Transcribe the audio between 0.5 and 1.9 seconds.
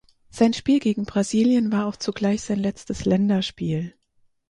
Spiel gegen Brasilien war